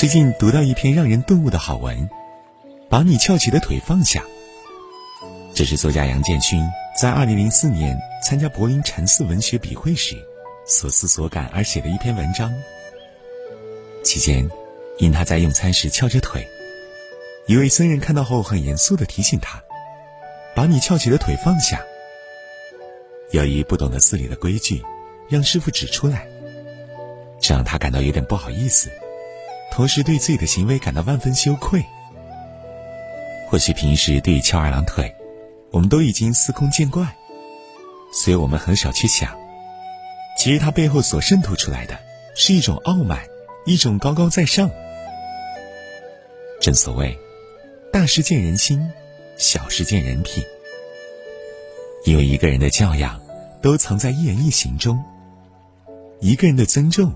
[0.00, 2.08] 最近读到一篇让人顿悟的好文，
[2.88, 4.24] 把你翘起的腿放下。
[5.52, 6.66] 这是作家杨建勋
[6.98, 10.16] 在二零零四年参加柏林禅寺文学笔会时
[10.66, 12.50] 所思所感而写的一篇文章。
[14.02, 14.50] 期间，
[14.96, 16.48] 因他在用餐时翘着腿，
[17.44, 19.62] 一位僧人看到后很严肃地提醒他
[20.56, 21.78] ：“把你翘起的腿放下。”
[23.32, 24.82] 由于不懂得寺里的规矩，
[25.28, 26.26] 让师傅指出来，
[27.38, 28.90] 这让他感到有点不好意思。
[29.70, 31.84] 同时对自己的行为感到万分羞愧。
[33.48, 35.14] 或许平时对于翘二郎腿，
[35.70, 37.08] 我们都已经司空见惯，
[38.12, 39.36] 所以我们很少去想，
[40.38, 41.98] 其实它背后所渗透出来的
[42.34, 43.20] 是一种傲慢，
[43.66, 44.70] 一种高高在上。
[46.60, 47.18] 正所谓，
[47.92, 48.90] 大事见人心，
[49.36, 50.44] 小事见人品。
[52.04, 53.20] 因为一个人的教养，
[53.60, 54.96] 都藏在一言一行中；
[56.20, 57.12] 一个人的尊重，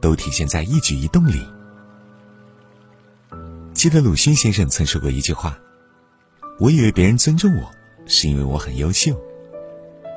[0.00, 1.44] 都体现在一举一动里。
[3.84, 5.58] 记得鲁迅先生曾说过一句话
[6.58, 7.70] ：“我以为别人尊重我，
[8.06, 9.14] 是因为我很优秀。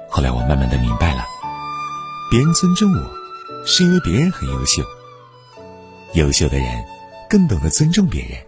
[0.10, 1.26] 后来我慢慢的明白了，
[2.32, 4.82] 别人尊重我，是因为别人很优秀。
[6.14, 6.82] 优秀的人，
[7.30, 8.40] 更懂得尊重别人。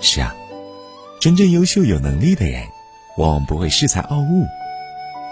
[0.00, 0.34] 是啊，
[1.20, 2.66] 真正优秀有能力的人，
[3.18, 4.46] 往往不会恃才傲物。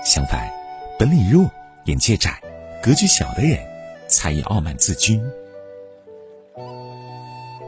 [0.04, 0.52] 相反，
[0.98, 1.50] 本领弱、
[1.86, 2.38] 眼界窄、
[2.82, 3.58] 格局小的人，
[4.06, 5.18] 才以傲慢自居。”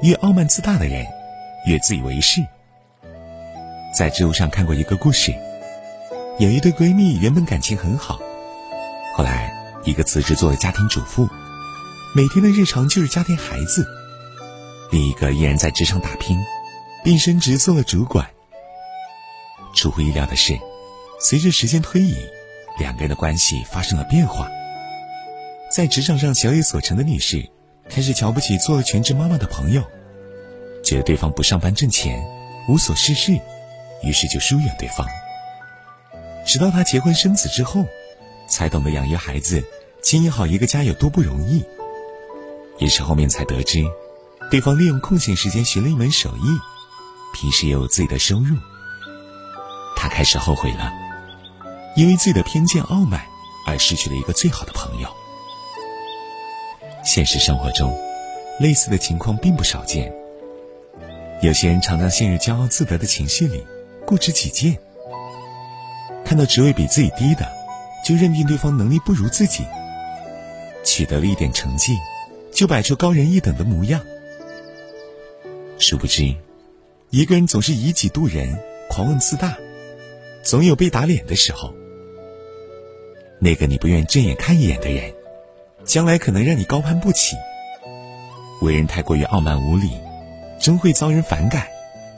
[0.04, 1.02] 越傲慢自大的人，
[1.64, 2.46] 越自以为是。
[3.90, 5.34] 在知乎上看过一个故事，
[6.38, 8.20] 有一对闺蜜原本感情很好，
[9.14, 9.50] 后来
[9.82, 11.26] 一个辞职做了家庭主妇，
[12.14, 13.82] 每天的日常就是家庭孩子；
[14.92, 16.38] 另一个依然在职场打拼，
[17.02, 18.28] 并升职做了主管。
[19.74, 20.52] 出乎意料的是，
[21.18, 22.14] 随着时间推移，
[22.78, 24.50] 两个人的关系发生了变化。
[25.70, 27.53] 在职场上小有所成的女士。
[27.88, 29.82] 开始瞧不起做全职妈妈的朋友，
[30.82, 32.24] 觉得对方不上班挣钱，
[32.68, 33.38] 无所事事，
[34.02, 35.06] 于是就疏远对方。
[36.46, 37.86] 直到她结婚生子之后，
[38.48, 39.62] 才懂得养育孩子、
[40.02, 41.64] 经营好一个家有多不容易。
[42.78, 43.84] 也是后面才得知，
[44.50, 46.58] 对方利用空闲时间学了一门手艺，
[47.32, 48.56] 平时也有自己的收入。
[49.96, 50.92] 她开始后悔了，
[51.94, 53.24] 因为自己的偏见傲慢
[53.66, 55.08] 而失去了一个最好的朋友。
[57.04, 57.96] 现实生活中，
[58.58, 60.12] 类似的情况并不少见。
[61.42, 63.64] 有些人常常陷入骄傲自得的情绪里，
[64.06, 64.76] 固执己见。
[66.24, 67.46] 看到职位比自己低的，
[68.04, 69.64] 就认定对方能力不如自己；
[70.82, 71.92] 取得了一点成绩，
[72.50, 74.00] 就摆出高人一等的模样。
[75.78, 76.34] 殊不知，
[77.10, 79.56] 一个人总是以己度人、狂妄自大，
[80.42, 81.72] 总有被打脸的时候。
[83.38, 85.13] 那个你不愿正眼看一眼的人。
[85.84, 87.36] 将来可能让你高攀不起。
[88.60, 89.90] 为人太过于傲慢无礼，
[90.60, 91.66] 终会遭人反感，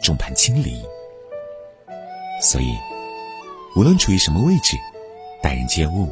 [0.01, 0.81] 众叛亲离。
[2.41, 2.77] 所以，
[3.75, 4.77] 无论处于什么位置，
[5.43, 6.09] 待人接物，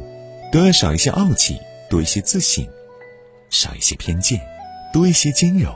[0.51, 2.65] 都要少一些傲气，多一些自信；
[3.49, 4.39] 少一些偏见，
[4.91, 5.73] 多一些兼容。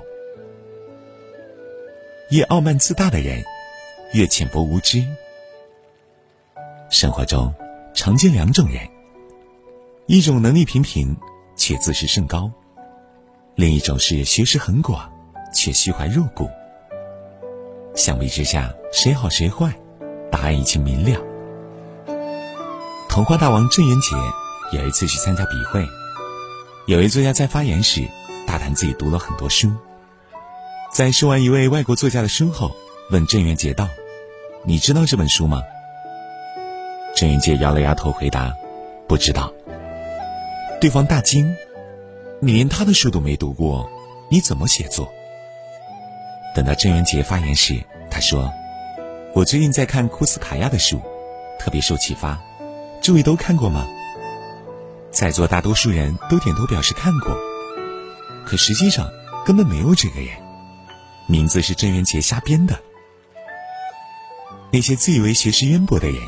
[2.32, 3.44] 越傲慢自大的人，
[4.14, 5.06] 越浅薄无知。
[6.90, 7.54] 生活中
[7.94, 8.88] 常见两种人，
[10.08, 11.16] 一种能力平平。
[11.60, 12.50] 却自视甚高，
[13.56, 15.12] 另一种是学识很广，
[15.54, 16.50] 却虚怀若谷。
[17.96, 19.70] 相比之下，谁好谁坏，
[20.32, 21.20] 答案已经明了。
[23.10, 24.16] 童话大王郑渊洁
[24.78, 25.86] 有一次去参加笔会，
[26.88, 28.08] 有位作家在发言时
[28.48, 29.70] 大谈自己读了很多书，
[30.94, 32.72] 在说完一位外国作家的书后，
[33.12, 33.90] 问郑渊洁道
[34.64, 35.62] ：“你知道这本书吗？”
[37.18, 38.56] 郑渊洁摇了摇头，回答
[39.06, 39.52] ：“不知道。”
[40.80, 41.54] 对方大惊
[42.40, 43.90] ：“你连他的书都没读过，
[44.30, 45.12] 你怎么写作？”
[46.56, 48.50] 等到郑渊洁发言时，他说
[49.36, 51.02] ：“我最近在看库斯卡娅的书，
[51.60, 52.42] 特别受启发。
[53.02, 53.86] 诸位都看过吗？”
[55.12, 57.36] 在座大多数人都点头表示看过，
[58.46, 59.10] 可实际上
[59.46, 60.30] 根本没有这个人，
[61.28, 62.80] 名字是郑渊洁瞎编的。
[64.72, 66.22] 那些自以为学识渊博的人，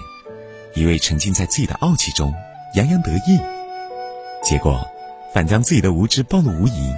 [0.75, 2.33] 一味沉浸在自己的傲气中，
[2.75, 3.39] 洋洋得意。
[4.43, 4.85] 结果，
[5.33, 6.93] 反将自己的无知暴露无遗。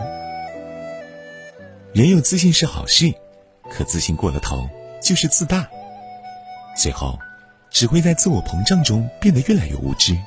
[1.94, 3.14] 人有自信是好事，
[3.70, 4.68] 可自信过了头
[5.02, 5.68] 就是自大，
[6.76, 7.20] 最后
[7.70, 10.18] 只会在自我膨胀中变得越来越无知。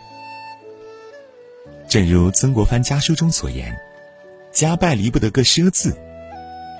[1.89, 3.75] 正如曾国藩家书中所言
[4.53, 5.97] ：“家败离不得个奢字，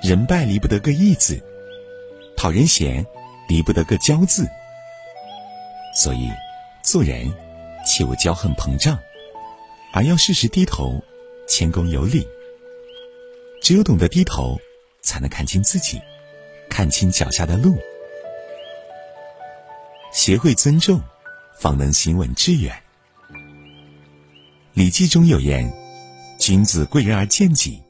[0.03, 1.41] 人败离不得个义字，
[2.37, 3.05] 讨人嫌
[3.49, 4.47] 离不得个骄字。”
[5.95, 6.29] 所以，
[6.83, 7.33] 做人
[7.85, 8.97] 切勿骄横膨胀。
[9.97, 11.03] 而要适时低头，
[11.47, 12.27] 谦恭有礼。
[13.63, 14.55] 只有懂得低头，
[15.01, 15.99] 才能看清自己，
[16.69, 17.75] 看清脚下的路。
[20.13, 21.01] 学会尊重，
[21.59, 22.79] 方能行稳致远。
[24.75, 25.67] 《礼记》中有言
[26.37, 27.81] ：“君子贵人而贱己，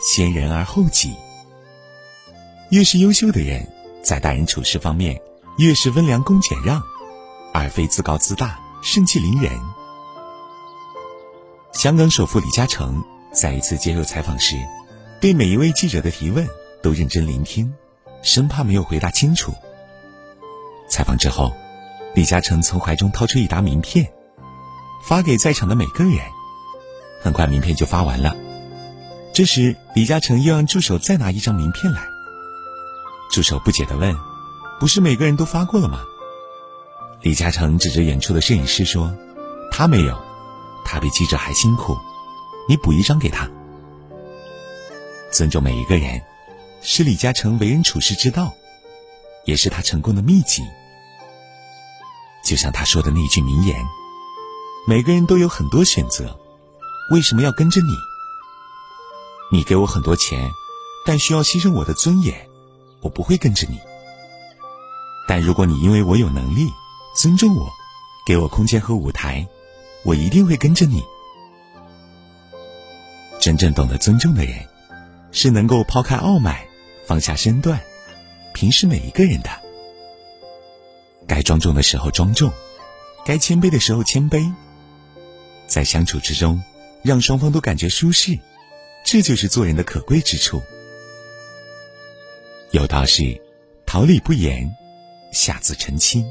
[0.00, 1.12] 先人而后己。”
[2.70, 3.68] 越是优秀的人，
[4.00, 5.20] 在待人处事方面，
[5.58, 6.80] 越是温良恭俭让，
[7.52, 9.50] 而非自高自大、盛气凌人。
[11.72, 13.02] 香港首富李嘉诚
[13.32, 14.56] 在一次接受采访时，
[15.20, 16.46] 对每一位记者的提问
[16.82, 17.72] 都认真聆听，
[18.22, 19.54] 生怕没有回答清楚。
[20.88, 21.54] 采访之后，
[22.14, 24.12] 李嘉诚从怀中掏出一沓名片，
[25.06, 26.12] 发给在场的每个人。
[27.22, 28.34] 很快，名片就发完了。
[29.32, 32.02] 这时，李嘉诚又让助手再拿一张名片来。
[33.30, 34.14] 助手不解地问
[34.80, 36.00] ：“不是每个人都发过了吗？”
[37.22, 39.14] 李嘉诚指着远处的摄影师说
[39.70, 40.20] ：“他没有，
[40.84, 41.96] 他比记者还辛苦，
[42.68, 43.48] 你补一张给他。”
[45.32, 46.20] 尊重每一个人，
[46.82, 48.52] 是李嘉诚为人处事之道，
[49.44, 50.62] 也是他成功的秘籍。
[52.44, 53.76] 就像他说的那句名言
[54.88, 56.38] ：“每个人都有很多选择，
[57.12, 57.92] 为什么要跟着你？
[59.52, 60.50] 你给我很多钱，
[61.04, 62.46] 但需要牺牲我的尊严。”
[63.02, 63.78] 我不会跟着你，
[65.26, 66.70] 但如果你因为我有能力，
[67.16, 67.66] 尊重我，
[68.26, 69.48] 给我空间和舞台，
[70.04, 71.02] 我一定会跟着你。
[73.40, 74.54] 真正懂得尊重的人，
[75.32, 76.58] 是能够抛开傲慢，
[77.06, 77.80] 放下身段，
[78.52, 79.50] 平视每一个人的。
[81.26, 82.52] 该庄重的时候庄重，
[83.24, 84.52] 该谦卑的时候谦卑，
[85.66, 86.62] 在相处之中，
[87.02, 88.38] 让双方都感觉舒适，
[89.04, 90.60] 这就是做人的可贵之处。
[92.72, 93.40] 有道是
[93.86, 94.70] ：“桃李不言，
[95.32, 96.24] 下自成蹊。”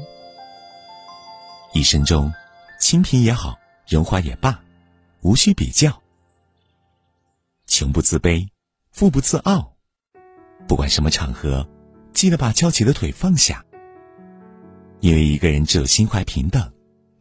[1.74, 2.32] 一生中，
[2.78, 3.58] 清贫也好，
[3.90, 4.62] 荣华也罢，
[5.22, 6.00] 无需比较。
[7.66, 8.48] 穷不自卑，
[8.92, 9.74] 富不自傲。
[10.68, 11.68] 不管什么场合，
[12.12, 13.64] 记得把翘起的腿放下。
[15.00, 16.72] 因为一个人只有心怀平等，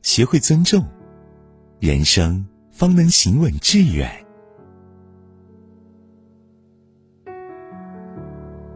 [0.03, 0.87] 学会尊重，
[1.79, 4.23] 人生方能行稳致远。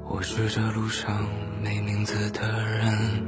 [0.10, 1.28] 我是这路上
[1.62, 3.23] 没名字的人，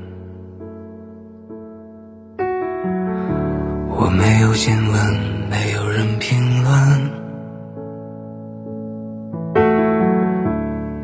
[4.56, 5.13] 新闻，
[5.50, 7.12] 没有人评论，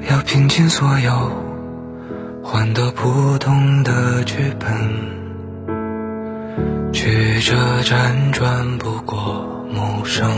[0.10, 1.12] 要拼尽所有，
[2.42, 4.72] 换得普通的剧本，
[6.94, 10.32] 曲折辗转不过陌生。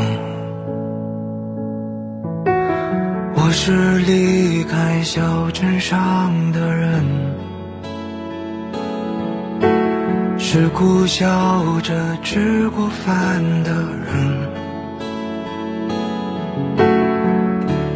[3.35, 7.05] 我是离开小镇上的人，
[10.55, 11.25] 是苦笑
[11.81, 13.71] 着吃过饭的
[14.05, 14.13] 人，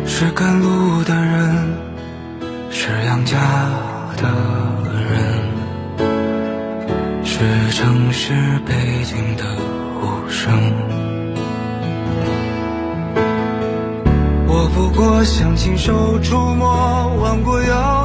[0.07, 1.77] 是赶路的人，
[2.71, 3.37] 是养家
[4.15, 4.23] 的
[5.07, 6.03] 人，
[7.23, 8.33] 是城市
[8.65, 8.73] 背
[9.03, 9.43] 景的
[10.01, 10.51] 无声。
[14.47, 17.96] 我不过想亲手触摸弯过腰，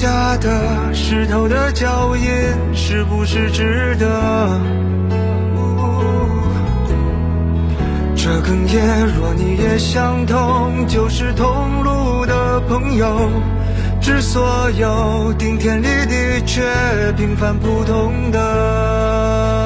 [0.00, 2.24] 下的湿透的脚印，
[2.72, 4.06] 是不是值得？
[8.14, 13.28] 这哽咽，若你也相同，就是同路的朋友，
[14.00, 16.62] 致所有顶天立地却
[17.16, 19.57] 平凡普通的。